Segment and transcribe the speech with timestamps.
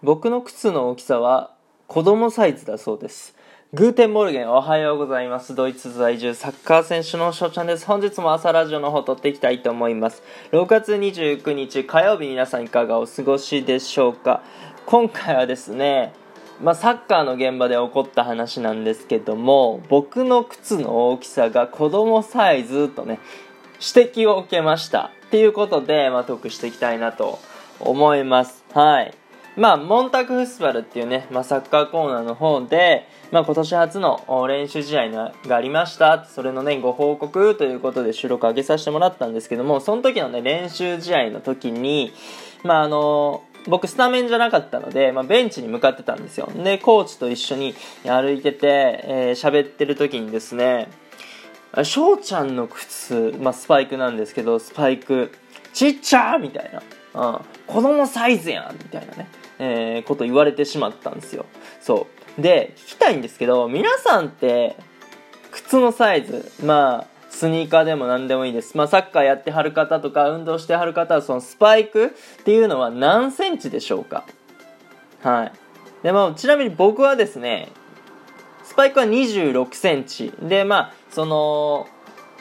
[0.00, 1.54] 僕の靴の大きさは
[1.88, 3.34] 子供サイズだそうです。
[3.74, 5.56] Guten Morgen おはようございます。
[5.56, 7.84] ドイツ在住サッカー選手の翔ちゃんです。
[7.84, 10.22] 本日も朝ラジオの方撮っていきたいと思います。
[10.52, 14.44] 6月29日火曜日皆さんいかがお過ごしでしょうか
[14.86, 16.12] 今回はですね、
[16.62, 23.18] まあ、サッカーの現場で起こった話なんですけども僕の靴の大きさが子供サイズとね
[23.94, 27.38] 指摘を受けましたっていうことで、まあ、トークしていきたいなと
[27.80, 29.14] 思いますはい
[29.58, 36.24] まあ、モンタクフスバルっていうね、まあ、サッカーコーナーの方で、まあ、今年初の練習試合がありました。
[36.24, 42.12] それのね、ご報告ということで収録上げさせてもらったんですけども、その時のね、練習試合の時に、
[42.62, 46.50] まあ、あの僕スタメンじゃなかったので、まあ、ベンチに向かってたんですよ。
[46.54, 50.88] でコーチと一緒に歩いてて、えー、ってる時にですね
[51.82, 55.32] 翔ちゃんの靴、まあ、スパイクなんですけどスパイク
[55.74, 56.72] ちっちゃーみたい
[57.12, 61.46] な、うん、子供サイズやんみたいなね、えー、こと言われてしまったんですよ
[61.80, 62.06] そ
[62.38, 64.76] うで聞きたいんですけど皆さんって
[65.50, 68.76] 靴のサイズまあスニーカーでも何でもいいです。
[68.76, 74.24] まあ、サッカーやってはる方とか、運動してはる方は、そのスパイクっていうのは何センチでしょうか
[75.22, 75.52] はい。
[76.02, 77.68] で、まあ、ちなみに僕はですね、
[78.64, 80.32] スパイクは26センチ。
[80.42, 81.86] で、まあ、その、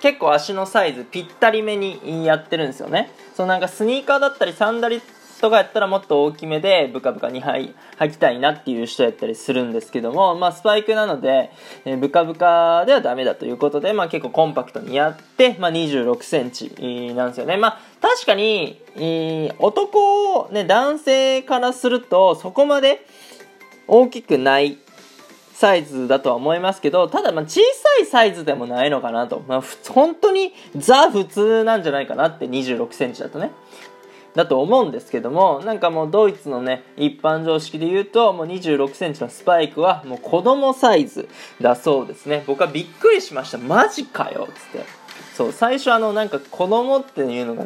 [0.00, 3.12] 結構足のサイズぴったりめにやってるんですよね。
[3.34, 5.00] そのなんかスニーカーだったりサンダル
[5.42, 7.74] とかやったらもっと大きめでブカブカに履
[8.12, 11.50] きたいなっていう人やったりするんですけども、まあ、スパイクなので、
[11.84, 16.72] えー、ブカブカではダメだということで、まあ、結構コンパクトにやって、まあ、26センチ
[17.16, 17.56] なんですよね。
[17.56, 23.04] まあ、確かに、えー、男、ね、男性からするとそこまで
[23.88, 24.78] 大きくない
[25.54, 29.42] サイズだとは思いますけど、ただま小さいサイズでもないのかなと。
[29.48, 33.50] まあ本当にザ普通なんじゃないかなって26センチだとね。
[34.34, 41.28] だと思うんですけどもなんかもうドイツのね一般常識で言うともう2 6センチのスパイクはもう子供サイズ
[41.60, 42.44] だそうですね。
[42.46, 43.58] 僕はびっくりしました。
[43.58, 44.84] マジかよっつって。
[45.34, 47.64] そう最初あのなんか子供っていうのが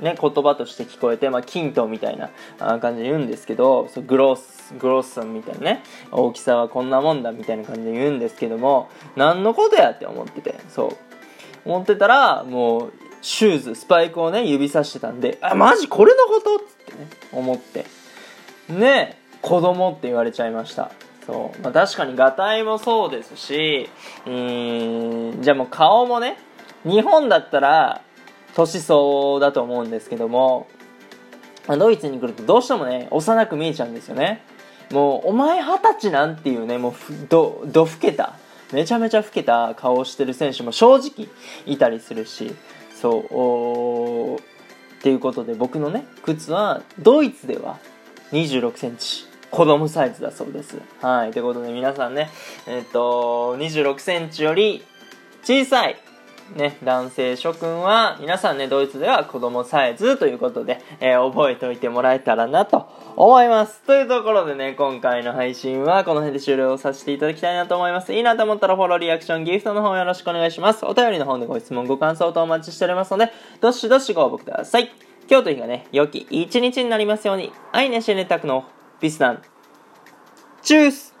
[0.00, 2.30] ね、言葉として聞こえて、まあ、均等みたいな
[2.80, 10.96] 感じで言うんですけどそうグロースグロッサンみたいなね大きさはこんなもんだみたいな感じで言うんですけども何のことやって思っててそう。
[11.64, 12.92] 思ってたらもう
[13.24, 16.56] シューズ、スパイクをね、指さしてたんで、あ、マジこれのこと？
[16.56, 17.86] っつってね、思って。
[18.68, 20.90] ね子供って言われちゃいました。
[21.26, 21.62] そう。
[21.62, 23.88] まあ、確かに、ガタイもそうですし、
[24.26, 26.36] うーん、じゃあもう顔もね、
[26.84, 28.02] 日本だったら、
[28.54, 30.66] 年相だと思うんですけども、
[31.66, 34.44] ドイツに来るとどうしてもね、幼く見えちゃうんですよね。
[34.90, 36.94] もう、お前二十歳なんていうね、もう
[37.30, 38.34] ど、どふけた、
[38.70, 41.28] めちゃめちゃ老けた顔をしてる選手も正直
[41.64, 42.54] いたりするし、
[43.04, 44.40] そう。
[44.40, 47.78] っていうことで僕のね靴はドイツでは
[48.32, 49.26] 2 6センチ。
[49.50, 50.80] 子供サイズだそうです。
[51.02, 51.30] はい。
[51.30, 52.30] ということで皆さんね
[52.66, 54.82] えっ、ー、と2 6センチより
[55.42, 55.96] 小さい
[56.52, 63.80] ね、男性諸君は皆さんねドイツでは子供サイズということで、えー、覚えておいてもらえたらなと思います。
[63.82, 68.12] というところでね今回の配信はこの辺で終了させていただきたいなと思います。
[68.12, 70.84] いいなと思ったらフォローリアクションギフトの方よろしくお願いします。
[70.84, 74.92] お便りの方でご質問ご感想とお待ちしておりますのでどしどしご応募ください。
[75.28, 77.52] 今日という日がね良き一日になりますように。
[77.72, 78.64] 愛ねしねたくの
[79.00, 79.42] ビスダン
[80.62, 81.13] チュース